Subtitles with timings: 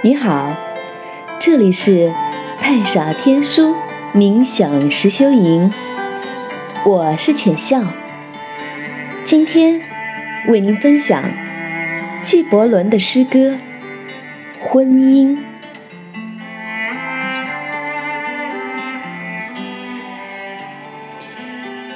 [0.00, 0.56] 你好，
[1.40, 2.14] 这里是
[2.60, 3.74] 太傻天书
[4.14, 5.72] 冥想实修营，
[6.86, 7.82] 我是浅笑。
[9.24, 9.80] 今天
[10.46, 11.24] 为您分享
[12.22, 13.38] 纪伯伦的诗歌
[14.60, 15.36] 《婚姻》。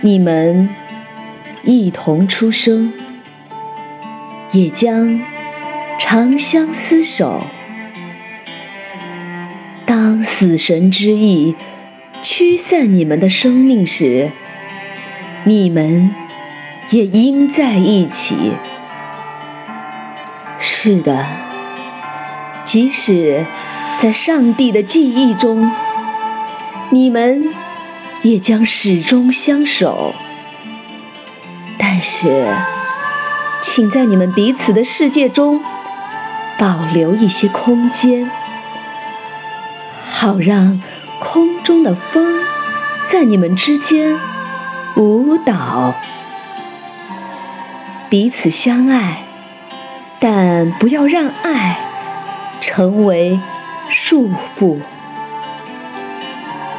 [0.00, 0.68] 你们
[1.62, 2.92] 一同出生，
[4.50, 5.20] 也将
[6.00, 7.46] 长相厮守。
[10.24, 11.54] 死神之意
[12.22, 14.32] 驱散你们的生命时，
[15.44, 16.14] 你们
[16.90, 18.54] 也应在一起。
[20.58, 21.26] 是的，
[22.64, 23.46] 即使
[23.98, 25.70] 在上帝的记忆中，
[26.90, 27.54] 你们。
[28.22, 30.14] 也将始终相守，
[31.76, 32.46] 但是，
[33.60, 35.60] 请在你们彼此的世界中
[36.56, 38.30] 保留一些空间，
[40.24, 40.80] 好让
[41.20, 42.40] 空中的风
[43.06, 44.18] 在你们之间
[44.96, 45.94] 舞蹈。
[48.08, 49.18] 彼此相爱，
[50.18, 51.78] 但不要让爱
[52.58, 53.38] 成为
[53.90, 54.78] 束缚，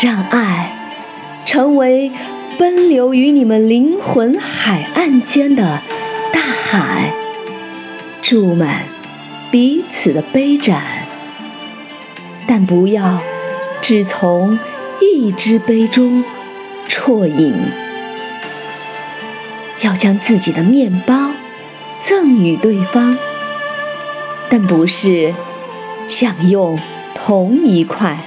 [0.00, 0.78] 让爱。
[1.44, 2.12] 成为
[2.56, 5.82] 奔流于你们灵魂海岸间的
[6.32, 7.12] 大海，
[8.22, 8.84] 注满
[9.50, 10.80] 彼此的杯盏，
[12.46, 13.20] 但不要
[13.82, 14.58] 只从
[15.00, 16.24] 一只杯中
[16.88, 17.52] 啜饮。
[19.80, 21.32] 要将自己的面包
[22.00, 23.18] 赠予对方，
[24.48, 25.34] 但不是
[26.06, 26.78] 享用
[27.14, 28.18] 同一块。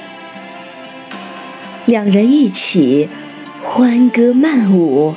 [1.86, 3.08] 两人一起
[3.64, 5.16] 欢歌曼舞，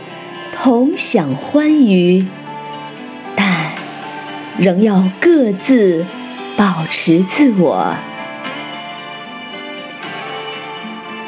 [0.52, 2.26] 同享欢愉，
[3.34, 3.72] 但
[4.56, 6.06] 仍要各自
[6.56, 7.96] 保持自我。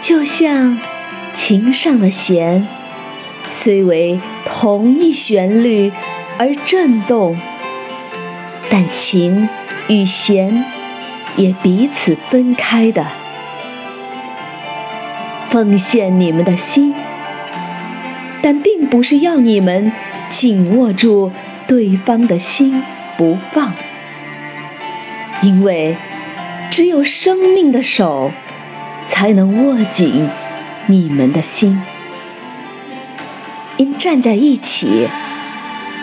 [0.01, 0.79] 就像
[1.35, 2.67] 琴上的弦，
[3.51, 5.93] 虽为同一旋律
[6.39, 7.39] 而震动，
[8.71, 9.49] 但琴
[9.89, 10.65] 与弦
[11.37, 13.07] 也彼此分开的。
[15.49, 16.95] 奉献你们的心，
[18.41, 19.93] 但并不是要你们
[20.29, 21.31] 紧握住
[21.67, 22.83] 对方的心
[23.19, 23.75] 不放，
[25.43, 25.97] 因为
[26.71, 28.31] 只有生命的手
[29.21, 30.31] 才能握紧
[30.87, 31.83] 你们的心。
[33.77, 35.09] 应站在一起，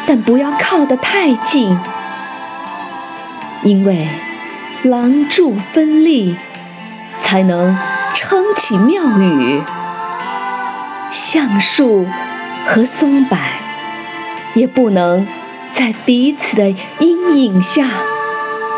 [0.05, 1.75] 但不要靠得太近，
[3.63, 4.07] 因为
[4.83, 6.38] 廊柱分立，
[7.19, 7.75] 才能。
[8.13, 9.61] 撑起庙宇，
[11.11, 12.07] 橡树
[12.66, 13.38] 和松柏
[14.56, 15.27] 也不能
[15.72, 16.69] 在彼此的
[17.00, 17.88] 阴影下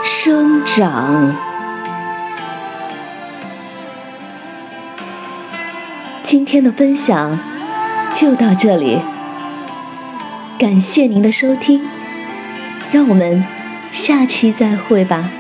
[0.04, 1.49] 生长。
[6.32, 7.40] 今天的分享
[8.14, 9.00] 就到这里，
[10.60, 11.82] 感谢您的收听，
[12.92, 13.44] 让我们
[13.92, 15.32] 下期再会吧。